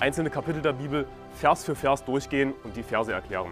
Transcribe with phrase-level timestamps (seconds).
[0.00, 3.50] einzelne Kapitel der Bibel Vers für Vers durchgehen und die Verse erklären.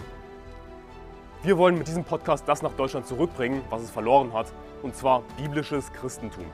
[1.43, 4.46] Wir wollen mit diesem Podcast das nach Deutschland zurückbringen, was es verloren hat,
[4.82, 6.46] und zwar biblisches Christentum.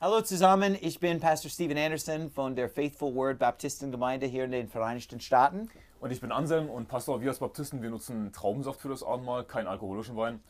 [0.00, 4.68] Hallo zusammen, ich bin Pastor Steven Anderson von der Faithful Word Baptistengemeinde hier in den
[4.68, 5.70] Vereinigten Staaten.
[6.00, 9.44] Und ich bin Anselm und Pastor, wir als Baptisten, wir nutzen Traubensaft für das Abendmahl,
[9.44, 10.42] keinen alkoholischen Wein.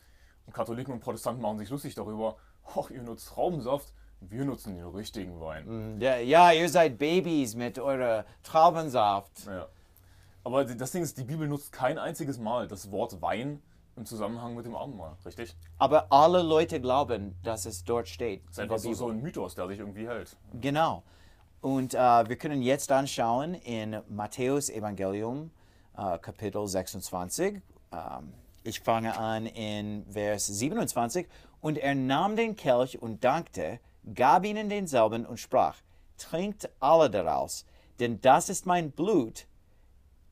[0.45, 2.35] Und Katholiken und Protestanten machen sich lustig darüber.
[2.75, 5.99] Ach, ihr nutzt Traubensaft, wir nutzen den richtigen Wein.
[5.99, 9.45] Ja, ja, ihr seid Babys mit eurer Traubensaft.
[9.45, 9.67] Ja.
[10.43, 13.61] Aber das Ding ist, die Bibel nutzt kein einziges Mal das Wort Wein
[13.95, 15.55] im Zusammenhang mit dem Abendmahl, richtig?
[15.77, 18.43] Aber alle Leute glauben, dass es dort steht.
[18.45, 20.35] Das ist einfach so, so ein Mythos, der sich irgendwie hält.
[20.59, 21.03] Genau.
[21.61, 25.49] Und äh, wir können jetzt anschauen in Matthäus Evangelium,
[25.97, 27.61] äh, Kapitel 26.
[27.91, 31.27] Ähm, ich fange an in Vers 27.
[31.61, 33.79] Und er nahm den Kelch und dankte,
[34.13, 35.77] gab ihnen denselben und sprach,
[36.17, 37.65] trinkt alle daraus,
[37.99, 39.47] denn das ist mein Blut,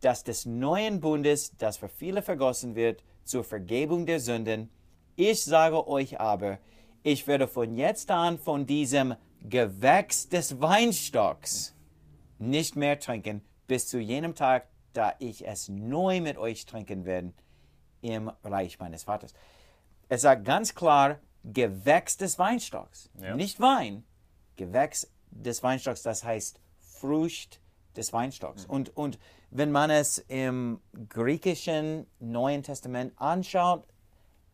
[0.01, 4.69] das des neuen Bundes, das für viele vergossen wird, zur Vergebung der Sünden.
[5.15, 6.59] Ich sage euch aber,
[7.03, 11.75] ich werde von jetzt an von diesem Gewächs des Weinstocks
[12.39, 17.33] nicht mehr trinken, bis zu jenem Tag, da ich es neu mit euch trinken werde
[18.01, 19.33] im Reich meines Vaters.
[20.09, 23.35] Es sagt ganz klar, Gewächs des Weinstocks, Ja.
[23.35, 24.03] nicht Wein.
[24.55, 27.59] Gewächs des Weinstocks, das heißt Frucht
[27.95, 28.65] des Weinstocks.
[28.65, 29.19] Und, und
[29.51, 33.85] wenn man es im griechischen Neuen Testament anschaut,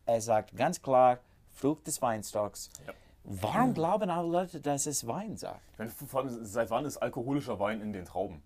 [0.06, 1.20] er sagt ganz klar,
[1.54, 2.70] Frucht des Weinstocks.
[2.86, 2.92] Ja.
[3.22, 5.60] Warum glauben alle Leute, dass es Wein sagt?
[5.78, 8.42] Meine, vor allem, seit wann ist alkoholischer Wein in den Trauben?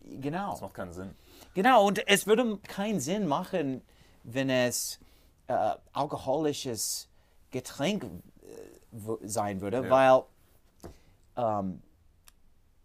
[0.00, 0.52] Genau.
[0.52, 1.14] Das macht keinen Sinn.
[1.54, 3.82] Genau, und es würde keinen Sinn machen,
[4.24, 4.98] wenn es
[5.46, 7.08] äh, alkoholisches
[7.52, 8.08] Getränk äh,
[9.22, 9.90] sein würde, Ja.
[9.90, 10.24] weil
[11.36, 11.82] ähm,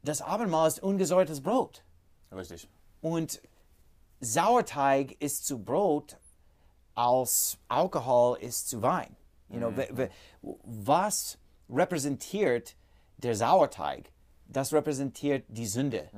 [0.04, 1.84] das Abendmahl ist ungesäuertes Brot.
[2.32, 2.70] Richtig.
[3.02, 3.42] Und
[4.20, 6.18] Sauerteig ist zu Brot,
[6.96, 9.16] als Alkohol ist zu Wein.
[9.50, 10.10] You know, we-
[10.42, 11.38] was
[11.70, 12.76] repräsentiert
[13.18, 14.12] der Sauerteig?
[14.48, 16.10] Das repräsentiert die Sünde.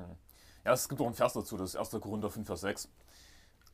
[0.65, 1.99] Ja, es gibt auch einen Vers dazu, das ist 1.
[1.99, 2.89] Korinther 5, Vers 6, äh,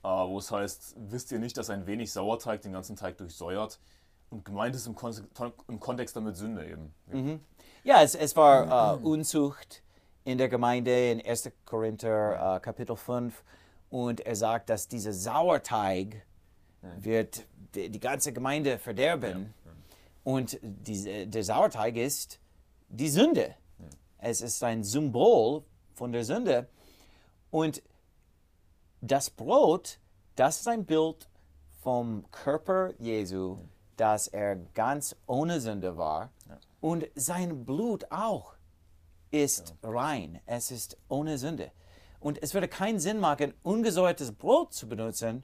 [0.08, 3.80] wo es heißt, wisst ihr nicht, dass ein wenig Sauerteig den ganzen Teig durchsäuert?
[4.36, 5.14] Und gemeint ist im, Kon
[5.70, 6.94] im Kontext damit Sünde eben.
[7.86, 9.82] Ja, es, es war äh, Unzucht
[10.26, 11.52] in der Gemeinde in 1.
[11.64, 13.44] Korinther äh, Kapitel 5
[13.90, 16.26] und er sagt, dass dieser Sauerteig
[16.98, 17.46] wird
[17.76, 19.54] die, die ganze Gemeinde verderben.
[20.26, 22.40] Und diese, der Sauerteig ist
[22.90, 23.56] die Sünde.
[24.18, 25.64] Es ist ein Symbol
[25.94, 26.68] von der Sünde.
[27.52, 27.82] Und
[29.00, 30.00] das Brot,
[30.36, 31.30] das ist ein Bild
[31.84, 33.60] vom Körper Jesu,
[33.98, 36.30] dass er ganz ohne Sünde war.
[36.82, 38.56] Und sein Blut auch
[39.32, 40.40] ist rein.
[40.46, 41.72] Es ist ohne Sünde.
[42.20, 45.44] Und es würde keinen Sinn machen, ungesäuertes Brot zu benutzen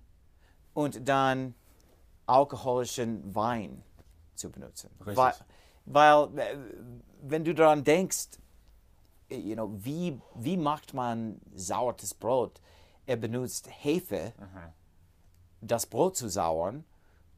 [0.73, 1.53] und dann
[2.25, 3.83] alkoholischen Wein
[4.35, 4.89] zu benutzen.
[4.99, 5.33] Weil,
[5.85, 6.57] weil äh,
[7.21, 8.29] wenn du daran denkst,
[9.29, 12.61] you know, wie, wie macht man saures Brot?
[13.05, 14.33] Er benutzt Hefe,
[15.61, 16.85] das Brot zu sauern,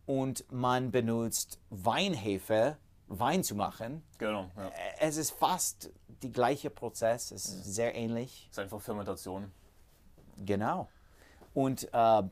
[0.06, 2.78] und man benutzt Weinhefe,
[3.08, 4.04] Wein zu machen.
[4.18, 4.72] Genau, ja.
[5.00, 5.92] Es ist fast
[6.22, 8.48] der gleiche Prozess, es ist sehr ähnlich.
[8.50, 9.52] ist einfach Fermentation.
[10.38, 10.90] Genau.
[11.54, 12.24] Und äh,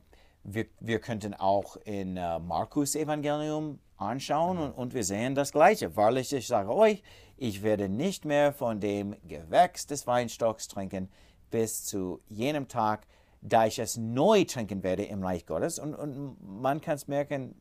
[0.44, 5.94] wir, wir könnten auch in äh, Markus Evangelium anschauen und, und wir sehen das Gleiche.
[5.96, 7.02] Wahrlich, ich sage euch,
[7.36, 11.08] ich werde nicht mehr von dem Gewächs des Weinstocks trinken
[11.50, 13.06] bis zu jenem Tag,
[13.40, 15.78] da ich es neu trinken werde im Reich Gottes.
[15.78, 17.54] Und, und man kann es merken,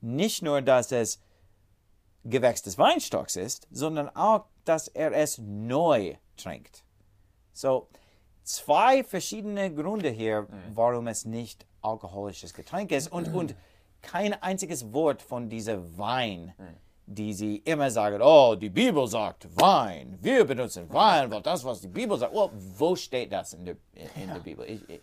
[0.00, 1.20] nicht nur, dass es
[2.24, 6.84] Gewächs des Weinstocks ist, sondern auch, dass er es neu trinkt.
[7.52, 7.88] So,
[8.42, 13.54] zwei verschiedene Gründe hier, warum es nicht alkoholisches Getränk ist und, und
[14.02, 16.52] kein einziges Wort von dieser Wein,
[17.06, 21.80] die sie immer sagen, oh, die Bibel sagt Wein, wir benutzen Wein, weil das, was
[21.80, 23.76] die Bibel sagt, well, wo steht das in der,
[24.14, 24.64] in der Bibel?
[24.68, 25.00] Ich, ich,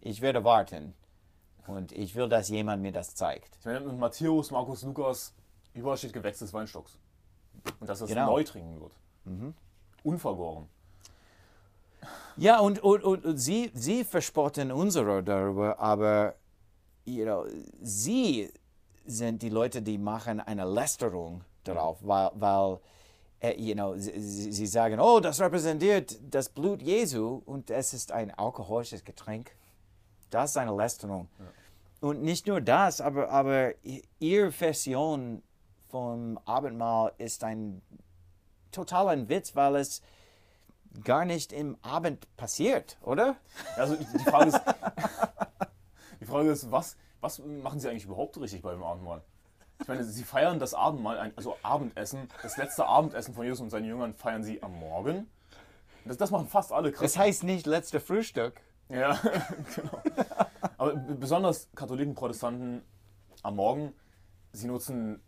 [0.00, 0.94] ich werde warten
[1.66, 3.56] und ich will, dass jemand mir das zeigt.
[3.60, 5.32] Ich meine, mit Matthäus, Markus, Lukas,
[5.74, 6.98] überall steht Gewächs des Weinstocks.
[7.80, 8.26] Und dass es Genau.
[8.32, 8.92] neu trinken wird.
[10.02, 10.68] Unvergoren.
[12.36, 16.34] Ja, und, und, und, und sie, sie verspotten unsere darüber, aber
[17.06, 17.46] you know,
[17.80, 18.52] sie
[19.06, 22.78] sind die Leute, die machen eine Lästerung darauf, weil, weil
[23.40, 28.12] äh, you know, sie, sie sagen, oh, das repräsentiert das Blut Jesu und es ist
[28.12, 29.54] ein alkoholisches Getränk.
[30.34, 31.28] Das ist eine Lästerung.
[31.38, 32.08] Ja.
[32.08, 33.72] Und nicht nur das, aber, aber
[34.18, 35.42] ihre Version
[35.88, 37.80] vom Abendmahl ist ein
[38.72, 40.02] totaler Witz, weil es
[41.04, 43.36] gar nicht im Abend passiert, oder?
[43.76, 44.60] Also die Frage ist,
[46.20, 49.22] die Frage ist was, was machen Sie eigentlich überhaupt richtig beim Abendmahl?
[49.80, 53.86] Ich meine, Sie feiern das Abendmahl, also Abendessen, das letzte Abendessen von Jesus und seinen
[53.86, 55.28] Jüngern feiern Sie am Morgen.
[56.04, 57.04] Das, das machen fast alle Christen.
[57.04, 58.60] Das heißt nicht letzte Frühstück.
[58.88, 59.18] Ja,
[59.74, 59.98] genau.
[60.76, 62.82] Aber besonders Katholiken, Protestanten
[63.42, 63.94] am Morgen,
[64.52, 65.22] sie nutzen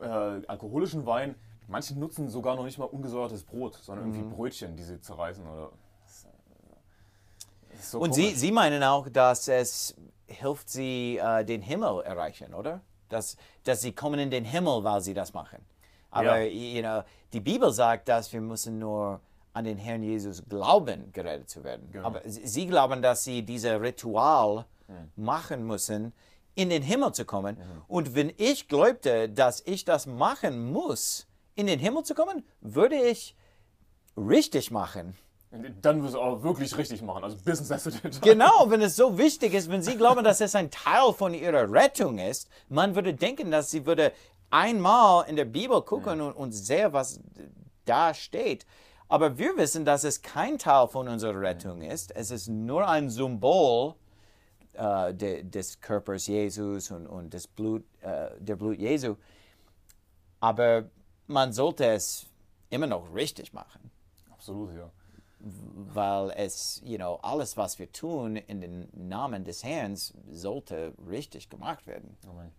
[0.00, 1.34] äh, alkoholischen Wein.
[1.68, 4.30] Manche nutzen sogar noch nicht mal ungesäuertes Brot, sondern irgendwie mhm.
[4.30, 5.46] Brötchen, die sie zerreißen.
[5.46, 5.70] Oder,
[7.80, 9.94] so Und sie, sie meinen auch, dass es
[10.26, 12.80] hilft sie äh, den Himmel erreichen, oder?
[13.08, 15.64] Dass, dass sie kommen in den Himmel, weil sie das machen.
[16.10, 16.44] Aber ja.
[16.44, 17.02] you know,
[17.32, 19.20] die Bibel sagt, dass wir müssen nur
[19.52, 21.88] an den Herrn Jesus glauben, gerettet zu werden.
[21.92, 22.06] Genau.
[22.06, 25.10] Aber sie glauben, dass sie dieses Ritual mhm.
[25.16, 26.12] machen müssen,
[26.54, 27.56] in den Himmel zu kommen.
[27.56, 27.82] Mhm.
[27.88, 32.96] Und wenn ich glaubte, dass ich das machen muss, in den Himmel zu kommen, würde
[32.96, 33.36] ich
[34.16, 35.16] richtig machen.
[35.82, 38.10] Dann wirst du auch wirklich richtig machen, also Business as usual.
[38.22, 41.70] Genau, wenn es so wichtig ist, wenn Sie glauben, dass es ein Teil von Ihrer
[41.70, 44.12] Rettung ist, man würde denken, dass Sie würde
[44.48, 46.26] einmal in der Bibel gucken mhm.
[46.26, 47.20] und, und sehen, was
[47.84, 48.64] da steht.
[49.12, 52.16] Aber wir wissen, dass es kein Teil von unserer Rettung ist.
[52.16, 53.94] Es ist nur ein Symbol
[54.72, 59.16] äh, de, des Körpers Jesus und, und des Blut, äh, der Blut Jesu.
[60.40, 60.84] Aber
[61.26, 62.24] man sollte es
[62.70, 63.90] immer noch richtig machen.
[64.32, 64.90] Absolut, ja.
[65.40, 69.94] Weil es, you know, alles, was wir tun in den Namen des Herrn,
[70.30, 72.16] sollte richtig gemacht werden.
[72.26, 72.50] Amen.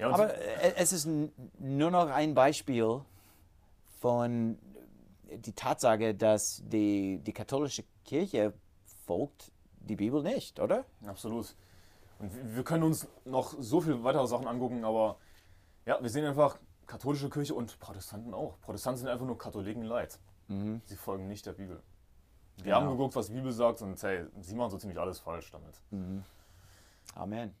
[0.00, 0.34] Ja, Aber
[0.76, 1.08] es ist
[1.60, 3.02] nur noch ein Beispiel
[4.00, 4.58] von
[5.38, 8.52] die Tatsache, dass die, die katholische Kirche
[9.06, 10.84] folgt die Bibel nicht, oder?
[11.06, 11.54] Absolut.
[12.18, 15.16] Und wir können uns noch so viele weitere Sachen angucken, aber
[15.86, 18.60] ja, wir sehen einfach katholische Kirche und Protestanten auch.
[18.60, 20.18] Protestanten sind einfach nur Katholiken leid.
[20.48, 20.80] Mhm.
[20.84, 21.82] Sie folgen nicht der Bibel.
[22.56, 22.76] Wir genau.
[22.76, 25.80] haben geguckt, was die Bibel sagt und hey, sie machen so ziemlich alles falsch damit.
[25.90, 26.24] Mhm.
[27.14, 27.54] Amen.